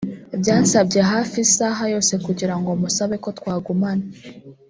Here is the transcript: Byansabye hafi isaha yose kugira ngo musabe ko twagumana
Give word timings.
Byansabye 0.41 0.99
hafi 1.11 1.35
isaha 1.45 1.81
yose 1.93 2.13
kugira 2.25 2.55
ngo 2.59 2.69
musabe 2.81 3.15
ko 3.23 3.29
twagumana 3.37 4.05